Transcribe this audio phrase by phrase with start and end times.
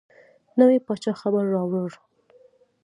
[0.59, 1.91] نوي پاچا خبر راووړ.